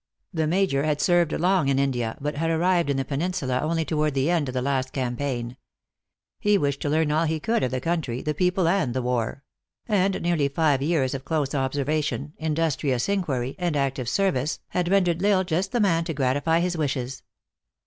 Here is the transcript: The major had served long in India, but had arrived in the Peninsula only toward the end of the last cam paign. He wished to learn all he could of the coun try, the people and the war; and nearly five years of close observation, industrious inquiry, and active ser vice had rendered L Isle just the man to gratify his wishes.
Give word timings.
The 0.33 0.47
major 0.47 0.81
had 0.81 0.99
served 0.99 1.31
long 1.31 1.67
in 1.69 1.77
India, 1.77 2.17
but 2.19 2.33
had 2.33 2.49
arrived 2.49 2.89
in 2.89 2.97
the 2.97 3.05
Peninsula 3.05 3.59
only 3.61 3.85
toward 3.85 4.15
the 4.15 4.31
end 4.31 4.47
of 4.49 4.53
the 4.53 4.59
last 4.63 4.93
cam 4.93 5.15
paign. 5.15 5.57
He 6.39 6.57
wished 6.57 6.81
to 6.81 6.89
learn 6.89 7.11
all 7.11 7.25
he 7.25 7.39
could 7.39 7.61
of 7.61 7.69
the 7.69 7.79
coun 7.79 8.01
try, 8.01 8.21
the 8.23 8.33
people 8.33 8.67
and 8.67 8.95
the 8.95 9.03
war; 9.03 9.43
and 9.87 10.19
nearly 10.23 10.47
five 10.47 10.81
years 10.81 11.13
of 11.13 11.23
close 11.23 11.53
observation, 11.53 12.33
industrious 12.39 13.07
inquiry, 13.07 13.55
and 13.59 13.77
active 13.77 14.09
ser 14.09 14.31
vice 14.31 14.57
had 14.69 14.89
rendered 14.89 15.23
L 15.23 15.37
Isle 15.37 15.43
just 15.43 15.71
the 15.71 15.79
man 15.79 16.03
to 16.05 16.15
gratify 16.15 16.61
his 16.61 16.75
wishes. 16.75 17.21